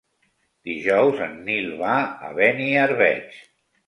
Dijous 0.69 1.19
en 1.25 1.35
Nil 1.49 1.67
va 1.81 1.91
a 2.29 2.31
Beniarbeig. 2.39 3.37